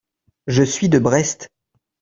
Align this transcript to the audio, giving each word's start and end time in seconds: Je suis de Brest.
Je 0.47 0.63
suis 0.63 0.89
de 0.89 0.97
Brest. 0.97 1.51